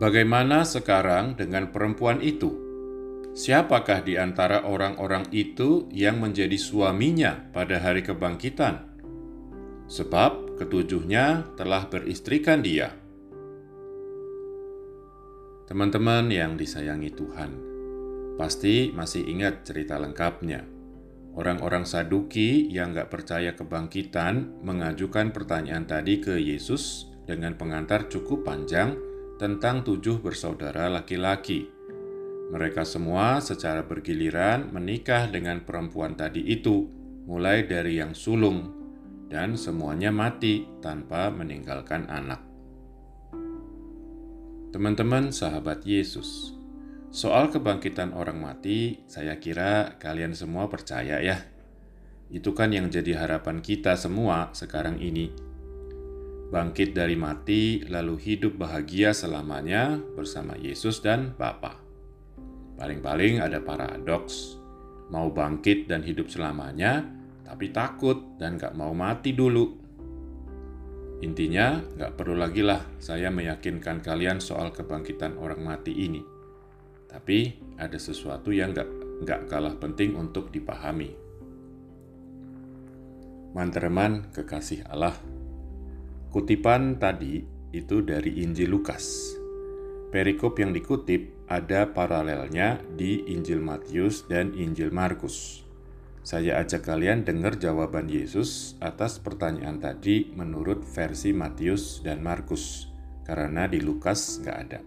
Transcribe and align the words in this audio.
Bagaimana 0.00 0.64
sekarang 0.64 1.36
dengan 1.36 1.68
perempuan 1.68 2.24
itu? 2.24 2.48
Siapakah 3.36 4.00
di 4.00 4.16
antara 4.16 4.64
orang-orang 4.64 5.28
itu 5.28 5.92
yang 5.92 6.24
menjadi 6.24 6.56
suaminya 6.56 7.52
pada 7.52 7.76
hari 7.76 8.00
kebangkitan? 8.00 8.80
Sebab 9.92 10.56
ketujuhnya 10.56 11.52
telah 11.52 11.84
beristrikan 11.92 12.64
dia. 12.64 12.96
Teman-teman 15.68 16.32
yang 16.32 16.56
disayangi 16.56 17.12
Tuhan, 17.12 17.50
pasti 18.40 18.96
masih 18.96 19.28
ingat 19.28 19.68
cerita 19.68 20.00
lengkapnya. 20.00 20.64
Orang-orang 21.36 21.84
Saduki 21.84 22.72
yang 22.72 22.96
gak 22.96 23.12
percaya 23.12 23.52
kebangkitan 23.52 24.64
mengajukan 24.64 25.28
pertanyaan 25.28 25.84
tadi 25.84 26.24
ke 26.24 26.40
Yesus 26.40 27.04
dengan 27.28 27.52
pengantar 27.60 28.08
cukup 28.08 28.48
panjang 28.48 29.09
tentang 29.40 29.80
tujuh 29.80 30.20
bersaudara 30.20 30.92
laki-laki. 30.92 31.64
Mereka 32.52 32.84
semua 32.84 33.40
secara 33.40 33.80
bergiliran 33.88 34.68
menikah 34.68 35.32
dengan 35.32 35.64
perempuan 35.64 36.12
tadi 36.12 36.44
itu, 36.44 36.84
mulai 37.24 37.64
dari 37.64 37.96
yang 37.96 38.12
sulung, 38.12 38.68
dan 39.32 39.56
semuanya 39.56 40.12
mati 40.12 40.68
tanpa 40.84 41.32
meninggalkan 41.32 42.04
anak. 42.12 42.44
Teman-teman 44.76 45.32
sahabat 45.32 45.88
Yesus, 45.88 46.52
soal 47.08 47.48
kebangkitan 47.48 48.12
orang 48.12 48.44
mati, 48.44 49.08
saya 49.08 49.40
kira 49.40 49.96
kalian 49.96 50.36
semua 50.36 50.68
percaya 50.68 51.16
ya. 51.16 51.40
Itu 52.28 52.52
kan 52.52 52.76
yang 52.76 52.92
jadi 52.92 53.16
harapan 53.16 53.64
kita 53.64 53.96
semua 53.96 54.52
sekarang 54.52 55.00
ini. 55.00 55.49
Bangkit 56.50 56.98
dari 56.98 57.14
mati, 57.14 57.78
lalu 57.86 58.18
hidup 58.18 58.58
bahagia 58.58 59.14
selamanya 59.14 60.02
bersama 60.18 60.58
Yesus 60.58 60.98
dan 60.98 61.30
Bapa. 61.38 61.78
Paling-paling 62.74 63.38
ada 63.38 63.62
paradoks, 63.62 64.58
mau 65.14 65.30
bangkit 65.30 65.86
dan 65.86 66.02
hidup 66.02 66.26
selamanya, 66.26 67.06
tapi 67.46 67.70
takut 67.70 68.34
dan 68.34 68.58
gak 68.58 68.74
mau 68.74 68.90
mati 68.90 69.30
dulu. 69.30 69.78
Intinya, 71.22 71.86
gak 71.94 72.18
perlu 72.18 72.34
lagi 72.34 72.66
lah 72.66 72.82
saya 72.98 73.30
meyakinkan 73.30 74.02
kalian 74.02 74.42
soal 74.42 74.74
kebangkitan 74.74 75.38
orang 75.38 75.62
mati 75.62 75.94
ini. 76.02 76.22
Tapi 77.06 77.62
ada 77.78 77.94
sesuatu 77.94 78.50
yang 78.50 78.74
gak, 78.74 78.90
gak 79.22 79.46
kalah 79.46 79.78
penting 79.78 80.18
untuk 80.18 80.50
dipahami. 80.50 81.14
Mantereman 83.54 84.34
kekasih 84.34 84.82
Allah. 84.90 85.39
Kutipan 86.30 87.02
tadi 87.02 87.42
itu 87.74 88.06
dari 88.06 88.46
Injil 88.46 88.70
Lukas. 88.70 89.34
Perikop 90.14 90.62
yang 90.62 90.70
dikutip 90.70 91.50
ada 91.50 91.90
paralelnya 91.90 92.78
di 92.94 93.26
Injil 93.34 93.58
Matius 93.58 94.30
dan 94.30 94.54
Injil 94.54 94.94
Markus. 94.94 95.66
Saya 96.22 96.62
ajak 96.62 96.86
kalian 96.86 97.26
dengar 97.26 97.58
jawaban 97.58 98.06
Yesus 98.06 98.78
atas 98.78 99.18
pertanyaan 99.18 99.82
tadi 99.82 100.30
menurut 100.30 100.86
versi 100.86 101.34
Matius 101.34 101.98
dan 102.06 102.22
Markus, 102.22 102.86
karena 103.26 103.66
di 103.66 103.82
Lukas 103.82 104.38
nggak 104.38 104.58
ada. 104.70 104.78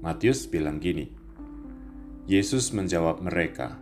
Matius 0.00 0.48
bilang 0.48 0.80
gini, 0.80 1.04
Yesus 2.24 2.72
menjawab 2.72 3.20
mereka, 3.20 3.76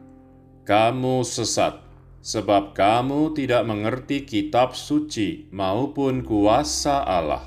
Kamu 0.67 1.23
sesat, 1.23 1.79
sebab 2.25 2.73
kamu 2.73 3.37
tidak 3.37 3.69
mengerti 3.69 4.25
kitab 4.25 4.73
suci 4.73 5.45
maupun 5.53 6.25
kuasa 6.25 7.05
Allah. 7.05 7.45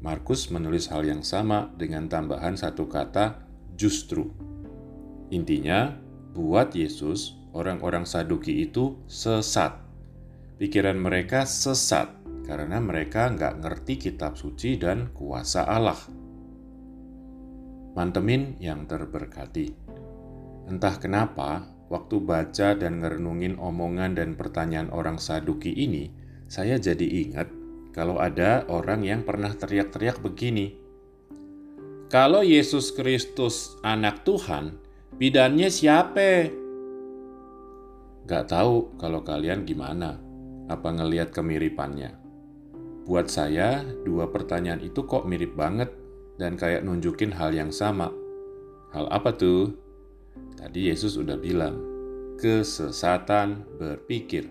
Markus 0.00 0.48
menulis 0.48 0.88
hal 0.88 1.04
yang 1.04 1.20
sama 1.20 1.68
dengan 1.76 2.08
tambahan 2.08 2.56
satu 2.56 2.88
kata 2.88 3.44
justru. 3.76 4.32
Intinya, 5.28 5.92
buat 6.32 6.72
Yesus, 6.72 7.36
orang-orang 7.52 8.08
Saduki 8.08 8.64
itu 8.64 8.96
sesat. 9.04 9.76
Pikiran 10.56 10.96
mereka 10.96 11.44
sesat 11.44 12.08
karena 12.48 12.80
mereka 12.80 13.28
nggak 13.28 13.60
ngerti 13.60 13.94
kitab 14.08 14.40
suci 14.40 14.80
dan 14.80 15.12
kuasa 15.12 15.68
Allah. 15.68 16.00
Mantemin 17.92 18.56
yang 18.56 18.88
terberkati. 18.88 19.68
Entah 20.66 20.96
kenapa, 20.96 21.68
waktu 21.92 22.24
baca 22.24 22.72
dan 22.72 23.04
ngerenungin 23.04 23.60
omongan 23.60 24.16
dan 24.16 24.32
pertanyaan 24.32 24.88
orang 24.88 25.20
Saduki 25.20 25.76
ini, 25.76 26.08
saya 26.48 26.80
jadi 26.80 27.04
ingat 27.04 27.52
kalau 27.92 28.16
ada 28.16 28.64
orang 28.72 29.04
yang 29.04 29.20
pernah 29.20 29.52
teriak-teriak 29.52 30.24
begini, 30.24 30.72
"Kalau 32.08 32.40
Yesus 32.40 32.96
Kristus 32.96 33.76
anak 33.84 34.24
Tuhan, 34.24 34.80
bidannya 35.20 35.68
siapa?" 35.68 36.48
Gak 38.24 38.48
tahu 38.48 38.96
kalau 38.96 39.20
kalian 39.20 39.68
gimana, 39.68 40.16
apa 40.72 40.88
ngeliat 40.88 41.36
kemiripannya. 41.36 42.16
Buat 43.04 43.28
saya, 43.28 43.84
dua 44.06 44.30
pertanyaan 44.32 44.80
itu 44.80 45.04
kok 45.04 45.28
mirip 45.28 45.52
banget 45.58 45.92
dan 46.40 46.56
kayak 46.56 46.86
nunjukin 46.86 47.34
hal 47.34 47.52
yang 47.52 47.74
sama. 47.74 48.08
Hal 48.94 49.10
apa 49.10 49.34
tuh? 49.36 49.74
Tadi 50.72 50.88
Yesus 50.88 51.20
udah 51.20 51.36
bilang, 51.36 51.76
kesesatan 52.40 53.76
berpikir. 53.76 54.48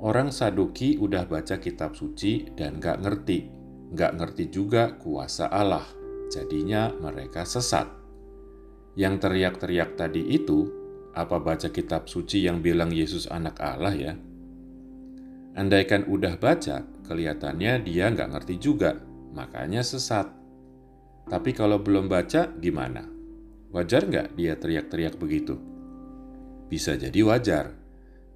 Orang 0.00 0.32
Saduki 0.32 0.96
udah 0.96 1.28
baca 1.28 1.60
kitab 1.60 1.92
suci 1.92 2.48
dan 2.56 2.80
gak 2.80 3.04
ngerti, 3.04 3.44
gak 3.92 4.16
ngerti 4.16 4.48
juga 4.48 4.96
kuasa 4.96 5.52
Allah. 5.52 5.84
Jadinya 6.32 6.96
mereka 6.96 7.44
sesat. 7.44 7.92
Yang 8.96 9.20
teriak-teriak 9.20 10.00
tadi 10.00 10.32
itu, 10.32 10.64
apa 11.12 11.44
baca 11.44 11.68
kitab 11.68 12.08
suci 12.08 12.48
yang 12.48 12.64
bilang 12.64 12.88
Yesus 12.88 13.28
anak 13.28 13.60
Allah 13.60 13.92
ya? 13.92 14.16
Andaikan 15.60 16.08
udah 16.08 16.40
baca, 16.40 16.88
kelihatannya 17.04 17.84
dia 17.84 18.08
nggak 18.16 18.32
ngerti 18.32 18.56
juga, 18.56 18.96
makanya 19.36 19.84
sesat. 19.84 20.32
Tapi 21.28 21.52
kalau 21.52 21.84
belum 21.84 22.08
baca, 22.08 22.48
gimana? 22.56 23.15
Wajar 23.76 24.08
nggak 24.08 24.32
dia 24.40 24.56
teriak-teriak 24.56 25.20
begitu? 25.20 25.60
Bisa 26.72 26.96
jadi 26.96 27.20
wajar, 27.28 27.76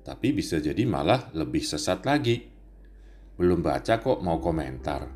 tapi 0.05 0.37
bisa 0.37 0.61
jadi 0.61 0.84
malah 0.84 1.33
lebih 1.33 1.65
sesat 1.65 2.05
lagi. 2.05 2.45
Belum 3.41 3.65
baca 3.65 4.05
kok 4.05 4.21
mau 4.21 4.37
komentar. 4.37 5.09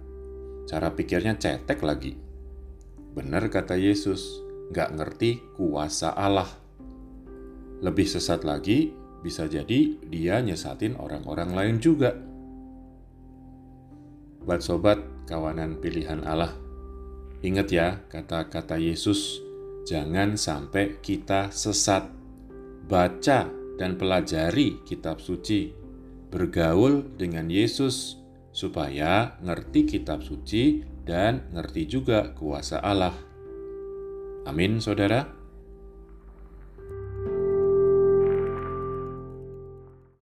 Cara 0.64 0.88
pikirnya 0.96 1.36
cetek 1.36 1.76
lagi. 1.84 2.16
Benar 3.12 3.52
kata 3.52 3.76
Yesus, 3.76 4.40
gak 4.72 4.96
ngerti 4.96 5.44
kuasa 5.60 6.16
Allah. 6.16 6.48
Lebih 7.84 8.08
sesat 8.08 8.48
lagi, 8.48 8.96
bisa 9.20 9.44
jadi 9.44 10.00
dia 10.08 10.40
nyesatin 10.40 10.96
orang-orang 10.96 11.52
lain 11.52 11.76
juga. 11.84 12.16
Buat 14.40 14.64
sobat 14.64 15.04
kawanan 15.28 15.84
pilihan 15.84 16.24
Allah, 16.24 16.56
ingat 17.44 17.68
ya 17.68 18.00
kata-kata 18.08 18.80
Yesus, 18.80 19.43
jangan 19.84 20.34
sampai 20.34 20.98
kita 21.04 21.52
sesat. 21.52 22.08
Baca 22.84 23.48
dan 23.80 23.96
pelajari 23.96 24.84
kitab 24.84 25.20
suci, 25.20 25.72
bergaul 26.28 27.16
dengan 27.16 27.48
Yesus 27.48 28.20
supaya 28.52 29.40
ngerti 29.40 29.88
kitab 29.88 30.20
suci 30.20 30.84
dan 31.04 31.48
ngerti 31.52 31.88
juga 31.88 32.32
kuasa 32.36 32.80
Allah. 32.80 33.14
Amin, 34.44 34.80
saudara. 34.80 35.43